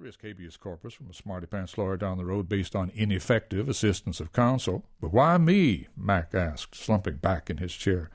[0.00, 4.18] risk habeas corpus from a smarty pants lawyer down the road based on ineffective assistance
[4.18, 4.82] of counsel.
[4.98, 5.88] But why me?
[5.94, 8.08] Mac asked, slumping back in his chair.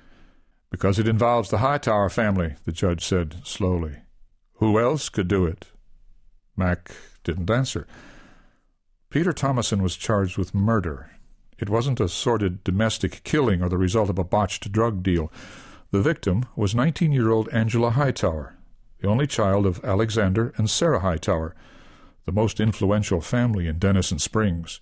[0.72, 3.98] Because it involves the Hightower family, the judge said slowly.
[4.56, 5.68] Who else could do it?
[6.58, 6.92] Mac
[7.24, 7.86] didn't answer.
[9.12, 11.12] Peter Thomason was charged with murder.
[11.60, 15.32] It wasn't a sordid domestic killing or the result of a botched drug deal.
[15.92, 18.56] The victim was 19 year old Angela Hightower,
[19.02, 21.54] the only child of Alexander and Sarah Hightower,
[22.26, 24.80] the most influential family in Denison Springs.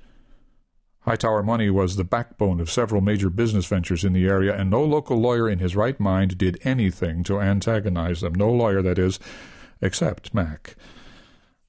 [1.01, 4.83] Hightower money was the backbone of several major business ventures in the area, and no
[4.83, 8.33] local lawyer in his right mind did anything to antagonize them.
[8.33, 9.19] No lawyer, that is,
[9.81, 10.75] except Mac.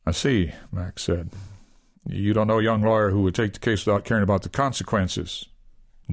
[0.07, 1.31] I see, Mac said.
[2.07, 4.49] You don't know a young lawyer who would take the case without caring about the
[4.49, 5.47] consequences.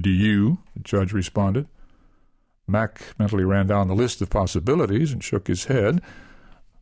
[0.00, 0.58] Do you?
[0.74, 1.68] The judge responded.
[2.66, 6.00] Mac mentally ran down the list of possibilities and shook his head.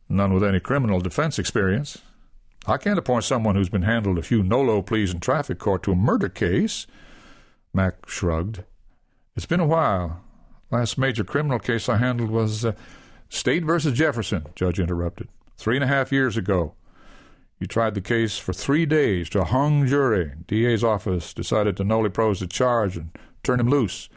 [0.09, 1.99] None with any criminal defense experience.
[2.67, 5.93] I can't appoint someone who's been handled a few nolo pleas in traffic court to
[5.93, 6.85] a murder case.
[7.73, 8.63] Mac shrugged.
[9.35, 10.21] It's been a while.
[10.69, 12.73] Last major criminal case I handled was uh,
[13.29, 15.27] State versus Jefferson, Judge interrupted.
[15.57, 16.75] Three and a half years ago.
[17.59, 20.33] You tried the case for three days to a hung jury.
[20.47, 23.09] DA's office decided to nolle pros the charge and
[23.43, 24.09] turn him loose.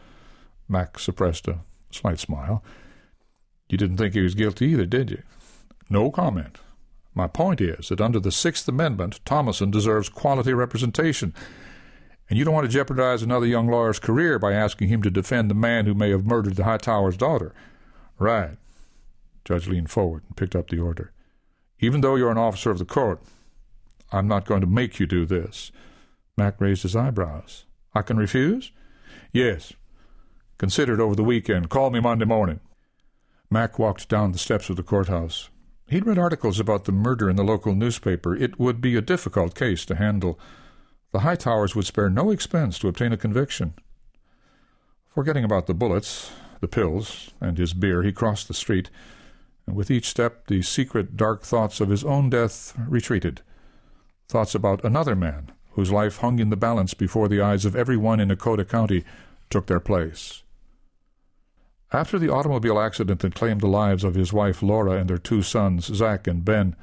[0.69, 2.63] Mac suppressed a slight smile.
[3.69, 5.23] You didn't think he was guilty either, did you?
[5.89, 6.59] No comment.
[7.15, 11.33] My point is that under the Sixth Amendment, Thomason deserves quality representation,
[12.29, 15.51] and you don't want to jeopardize another young lawyer's career by asking him to defend
[15.51, 17.55] the man who may have murdered the Hightower's daughter.
[18.19, 18.57] Right.
[19.45, 21.13] Judge leaned forward and picked up the order.
[21.79, 23.21] Even though you're an officer of the court,
[24.11, 25.71] I'm not going to make you do this.
[26.37, 27.65] Mac raised his eyebrows.
[27.95, 28.73] I can refuse?
[29.33, 29.73] Yes.
[30.59, 31.69] Consider it over the weekend.
[31.69, 32.61] Call me Monday morning.
[33.51, 35.51] Mac walked down the steps of the courthouse.
[35.95, 38.35] He'd read articles about the murder in the local newspaper.
[38.35, 40.41] It would be a difficult case to handle.
[41.13, 43.75] The Hightowers would spare no expense to obtain a conviction.
[45.15, 48.91] Forgetting about the bullets, the pills, and his beer, he crossed the street,
[49.69, 53.43] and with each step the secret, dark thoughts of his own death retreated.
[54.27, 57.97] Thoughts about another man, whose life hung in the balance before the eyes of every
[57.97, 59.05] one in Nakota County,
[59.49, 60.43] took their place.
[61.95, 65.43] After the automobile accident that claimed the lives of his wife Laura and their two
[65.43, 66.75] sons, Zach and Ben,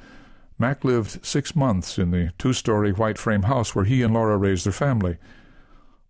[0.58, 4.38] Mac lived six months in the two story white frame house where he and Laura
[4.38, 5.18] raised their family.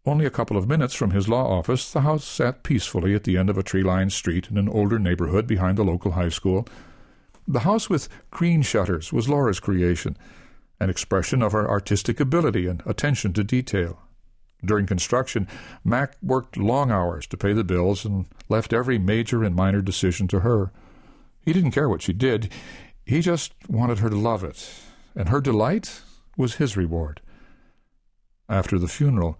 [0.06, 3.36] Only a couple of minutes from his law office, the house sat peacefully at the
[3.36, 6.64] end of a tree lined street in an older neighborhood behind the local high school.
[7.48, 10.16] The house with green shutters was Laura's creation,
[10.78, 13.98] an expression of her artistic ability and attention to detail.
[14.64, 15.48] During construction,
[15.84, 20.28] Mac worked long hours to pay the bills and left every major and minor decision
[20.28, 20.70] to her.
[21.40, 22.52] He didn't care what she did,
[23.04, 24.70] he just wanted her to love it,
[25.16, 26.02] and her delight
[26.36, 27.20] was his reward.
[28.48, 29.38] After the funeral,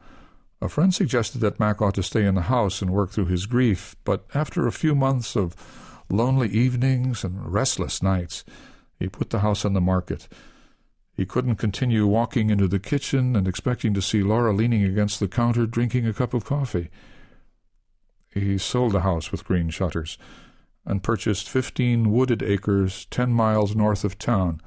[0.60, 3.46] a friend suggested that Mac ought to stay in the house and work through his
[3.46, 5.54] grief, but after a few months of
[6.08, 8.44] lonely evenings and restless nights,
[8.98, 10.28] he put the house on the market
[11.22, 15.28] he couldn't continue walking into the kitchen and expecting to see Laura leaning against the
[15.28, 16.90] counter drinking a cup of coffee.
[18.34, 20.18] He sold the house with green shutters
[20.84, 24.60] and purchased fifteen wooded acres ten miles north of town.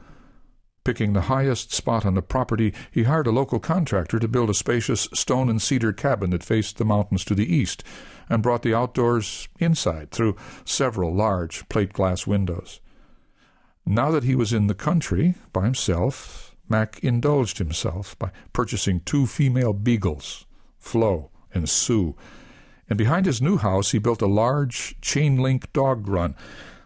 [0.86, 4.54] Picking the highest spot on the property, he hired a local contractor to build a
[4.54, 7.84] spacious stone and cedar cabin that faced the mountains to the east
[8.30, 12.80] and brought the outdoors inside through several large plate glass windows.
[13.86, 19.28] Now that he was in the country by himself, Mac indulged himself by purchasing two
[19.28, 20.46] female beagles,
[20.80, 22.16] Flo and Sue,
[22.90, 26.36] and behind his new house he built a large chain link dog run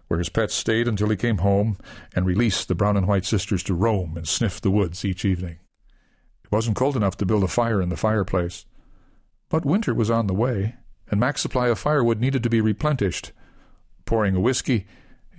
[0.08, 1.78] where his pets stayed until he came home
[2.16, 5.60] and released the brown and white sisters to roam and sniff the woods each evening.
[6.44, 8.66] It wasn't cold enough to build a fire in the fireplace.
[9.50, 10.76] But winter was on the way,
[11.12, 13.32] and Mac's supply of firewood needed to be replenished.
[14.06, 14.88] Pouring a whiskey,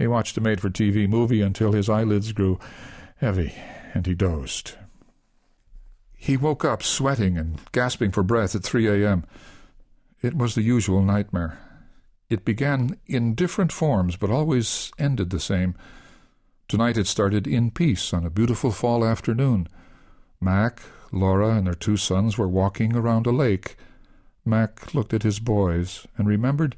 [0.00, 2.59] he watched a made for TV movie until his eyelids grew
[3.19, 3.53] heavy
[3.93, 4.73] and he dozed.
[6.17, 9.25] He woke up sweating and gasping for breath at 3 a.m.
[10.23, 11.58] It was the usual nightmare.
[12.31, 15.75] It began in different forms, but always ended the same.
[16.67, 19.69] Tonight it started in peace on a beautiful fall afternoon.
[20.41, 20.81] Mac,
[21.12, 23.76] Laura, and their two sons were walking around a lake.
[24.46, 26.75] Mac looked at his boys and remembered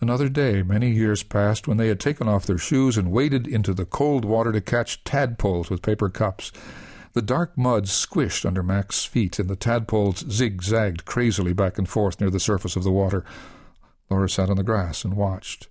[0.00, 3.74] Another day, many years passed, when they had taken off their shoes and waded into
[3.74, 6.52] the cold water to catch tadpoles with paper cups.
[7.14, 12.20] The dark mud squished under Mac's feet, and the tadpoles zigzagged crazily back and forth
[12.20, 13.24] near the surface of the water.
[14.08, 15.66] Laura sat on the grass and watched.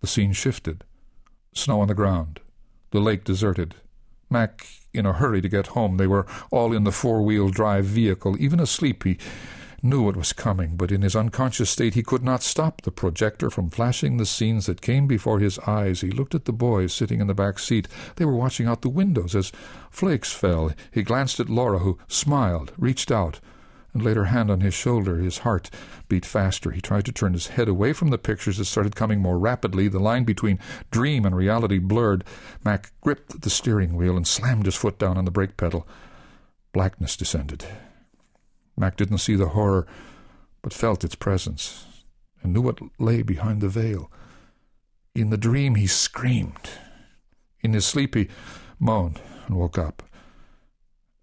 [0.00, 0.82] The scene shifted.
[1.52, 2.40] Snow on the ground.
[2.92, 3.74] The lake deserted.
[4.30, 5.98] Mac in a hurry to get home.
[5.98, 8.40] They were all in the four wheel drive vehicle.
[8.40, 9.18] Even asleep, he
[9.84, 13.50] knew it was coming, but in his unconscious state he could not stop the projector
[13.50, 16.00] from flashing the scenes that came before his eyes.
[16.00, 17.86] He looked at the boys sitting in the back seat.
[18.16, 19.52] They were watching out the windows as
[19.90, 20.72] flakes fell.
[20.90, 23.40] He glanced at Laura, who smiled, reached out,
[23.92, 25.18] and laid her hand on his shoulder.
[25.18, 25.70] His heart
[26.08, 26.72] beat faster.
[26.72, 29.88] He tried to turn his head away from the pictures that started coming more rapidly.
[29.88, 30.58] The line between
[30.90, 32.24] dream and reality blurred.
[32.64, 35.86] Mac gripped the steering wheel and slammed his foot down on the brake pedal.
[36.72, 37.64] Blackness descended.
[38.76, 39.86] Mac didn't see the horror,
[40.62, 41.86] but felt its presence,
[42.42, 44.10] and knew what lay behind the veil.
[45.14, 46.70] In the dream he screamed.
[47.60, 48.28] In his sleep he
[48.78, 50.02] moaned and woke up.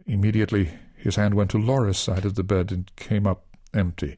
[0.06, 4.18] Immediately his hand went to Laura's side of the bed and came up empty.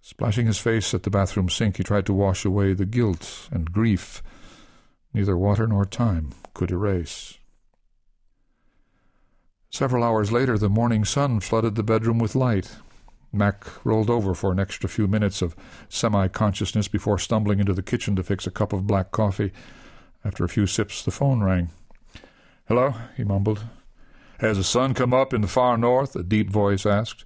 [0.00, 3.72] Splashing his face at the bathroom sink, he tried to wash away the guilt and
[3.72, 4.22] grief
[5.12, 7.39] neither water nor time could erase.
[9.70, 12.76] Several hours later, the morning sun flooded the bedroom with light.
[13.32, 15.54] Mac rolled over for an extra few minutes of
[15.88, 19.52] semi consciousness before stumbling into the kitchen to fix a cup of black coffee.
[20.24, 21.70] After a few sips, the phone rang.
[22.66, 23.64] Hello, he mumbled.
[24.40, 26.16] Has the sun come up in the far north?
[26.16, 27.24] a deep voice asked.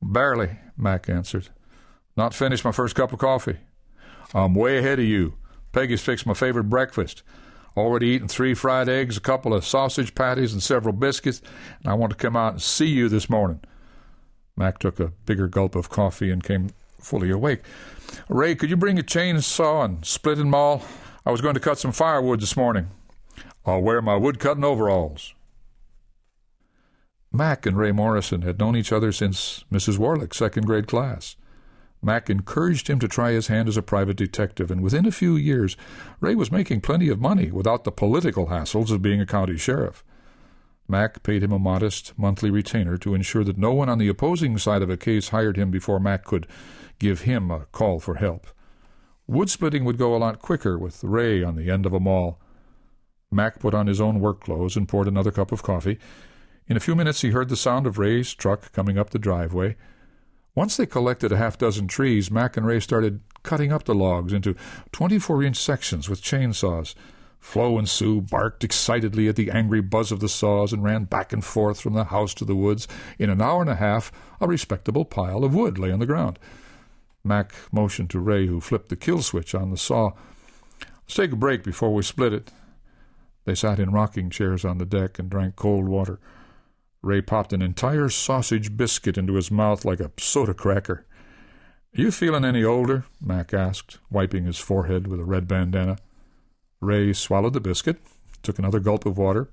[0.00, 1.48] Barely, Mac answered.
[2.16, 3.58] Not finished my first cup of coffee.
[4.32, 5.34] I'm way ahead of you.
[5.72, 7.24] Peggy's fixed my favorite breakfast.
[7.76, 11.42] Already eaten three fried eggs, a couple of sausage patties, and several biscuits,
[11.82, 13.60] and I want to come out and see you this morning.
[14.56, 17.62] Mac took a bigger gulp of coffee and came fully awake.
[18.28, 20.82] Ray, could you bring a chainsaw and split splitting maul?
[21.26, 22.88] I was going to cut some firewood this morning.
[23.66, 25.34] I'll wear my wood cutting overalls.
[27.32, 29.98] Mac and Ray Morrison had known each other since Mrs.
[29.98, 31.34] Warlick's second grade class.
[32.04, 35.36] Mac encouraged him to try his hand as a private detective, and within a few
[35.36, 35.76] years,
[36.20, 40.04] Ray was making plenty of money without the political hassles of being a county sheriff.
[40.86, 44.58] Mac paid him a modest monthly retainer to ensure that no one on the opposing
[44.58, 46.46] side of a case hired him before Mac could
[46.98, 48.46] give him a call for help.
[49.26, 52.38] Wood splitting would go a lot quicker with Ray on the end of a maul.
[53.30, 55.98] Mac put on his own work clothes and poured another cup of coffee.
[56.68, 59.76] In a few minutes he heard the sound of Ray's truck coming up the driveway.
[60.54, 64.32] Once they collected a half dozen trees, Mac and Ray started cutting up the logs
[64.32, 64.54] into
[64.92, 66.94] 24 inch sections with chainsaws.
[67.40, 71.32] Flo and Sue barked excitedly at the angry buzz of the saws and ran back
[71.32, 72.88] and forth from the house to the woods.
[73.18, 74.10] In an hour and a half,
[74.40, 76.38] a respectable pile of wood lay on the ground.
[77.22, 80.12] Mac motioned to Ray, who flipped the kill switch on the saw.
[80.80, 82.50] Let's take a break before we split it.
[83.44, 86.18] They sat in rocking chairs on the deck and drank cold water.
[87.04, 91.04] Ray popped an entire sausage biscuit into his mouth like a soda cracker.
[91.92, 93.04] You feeling any older?
[93.20, 95.98] Mac asked, wiping his forehead with a red bandana.
[96.80, 98.00] Ray swallowed the biscuit,
[98.42, 99.50] took another gulp of water.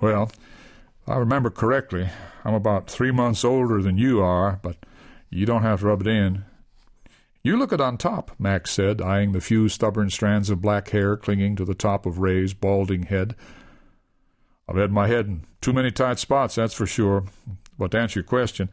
[0.00, 2.08] Well, if I remember correctly,
[2.44, 4.76] I'm about three months older than you are, but
[5.30, 6.44] you don't have to rub it in.
[7.44, 11.16] You look it on top, Mac said, eyeing the few stubborn strands of black hair
[11.16, 13.36] clinging to the top of Ray's balding head.
[14.68, 17.24] I've had my head in too many tight spots, that's for sure.
[17.78, 18.68] But to answer your question,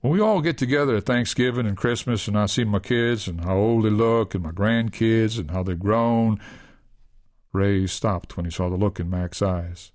[0.00, 3.42] when we all get together at Thanksgiving and Christmas and I see my kids and
[3.42, 6.40] how old they look and my grandkids and how they've grown,
[7.52, 9.92] Ray stopped when he saw the look in Mac's eyes.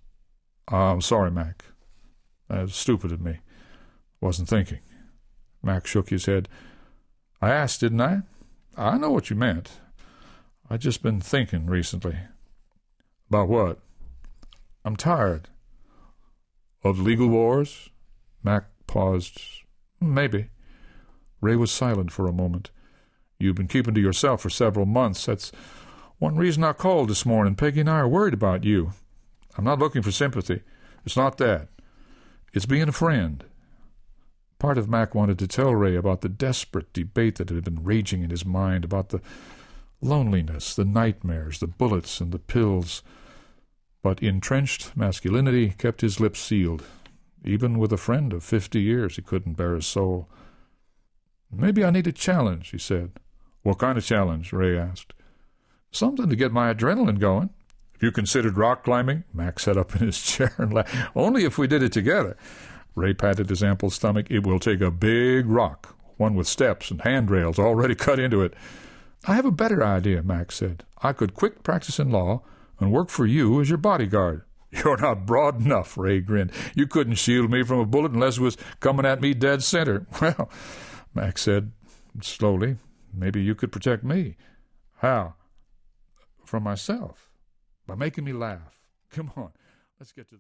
[0.68, 1.65] I'm sorry, Mac.
[2.48, 3.39] That was stupid of me.
[4.22, 4.79] Wasn't thinking.
[5.62, 6.48] Mac shook his head.
[7.41, 8.22] I asked, didn't I?
[8.77, 9.79] I know what you meant.
[10.70, 12.17] I just been thinking recently.
[13.29, 13.79] About what?
[14.89, 15.50] I'm tired.
[16.84, 17.91] Of legal wars?
[18.41, 19.39] Mac paused.
[20.01, 20.50] Maybe.
[21.41, 22.72] Ray was silent for a moment.
[23.38, 25.27] You've been keeping to yourself for several months.
[25.27, 25.51] That's
[26.17, 27.53] one reason I called this morning.
[27.53, 28.93] Peggy and I are worried about you.
[29.55, 30.63] I'm not looking for sympathy.
[31.05, 31.67] It's not that.
[32.51, 33.43] It's being a friend.
[34.58, 38.24] Part of Mac wanted to tell Ray about the desperate debate that had been raging
[38.24, 39.22] in his mind about the
[40.01, 43.03] loneliness, the nightmares, the bullets, and the pills
[44.01, 46.84] but entrenched masculinity kept his lips sealed.
[47.44, 50.27] Even with a friend of fifty years, he couldn't bare his soul.
[51.51, 53.12] Maybe I need a challenge, he said.
[53.63, 54.53] What kind of challenge?
[54.53, 55.13] Ray asked.
[55.91, 57.50] Something to get my adrenaline going.
[57.94, 59.24] Have you considered rock climbing?
[59.34, 60.96] Mac sat up in his chair and laughed.
[61.15, 62.38] Only if we did it together.
[62.96, 64.27] Ray patted his ample stomach.
[64.29, 68.53] It will take a big rock, one with steps and handrails already cut into it.
[69.25, 70.84] I have a better idea, Mac said.
[71.01, 72.41] I could quit practicing law
[72.79, 74.43] and work for you as your bodyguard.
[74.71, 76.51] You're not broad enough, Ray grinned.
[76.75, 80.05] You couldn't shield me from a bullet unless it was coming at me dead center.
[80.21, 80.50] Well,
[81.15, 81.71] Mac said
[82.21, 82.77] slowly,
[83.12, 84.38] maybe you could protect me.
[84.98, 85.33] How?
[86.45, 87.29] From myself.
[87.88, 88.79] By making me laugh.
[89.09, 89.50] Come on,
[90.00, 90.38] Let's get to